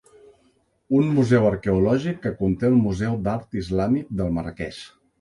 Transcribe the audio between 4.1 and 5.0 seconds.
de Marràqueix.